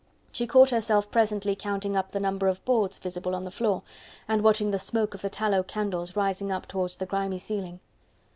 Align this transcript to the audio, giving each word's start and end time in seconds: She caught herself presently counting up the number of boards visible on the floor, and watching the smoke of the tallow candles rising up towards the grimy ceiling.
She 0.31 0.47
caught 0.47 0.71
herself 0.71 1.11
presently 1.11 1.55
counting 1.55 1.95
up 1.95 2.11
the 2.11 2.19
number 2.19 2.47
of 2.47 2.65
boards 2.65 2.97
visible 2.97 3.35
on 3.35 3.43
the 3.43 3.51
floor, 3.51 3.83
and 4.27 4.41
watching 4.41 4.71
the 4.71 4.79
smoke 4.79 5.13
of 5.13 5.21
the 5.21 5.29
tallow 5.29 5.61
candles 5.61 6.15
rising 6.15 6.51
up 6.51 6.65
towards 6.65 6.97
the 6.97 7.05
grimy 7.05 7.37
ceiling. 7.37 7.79